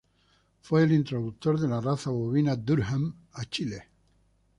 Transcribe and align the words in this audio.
Fue 0.61 0.81
el 0.81 0.93
introductor 0.93 1.59
de 1.59 1.67
la 1.67 1.79
raza 1.79 2.09
bovina 2.09 2.55
Durham 2.55 3.15
a 3.33 3.45
Chile. 3.45 3.83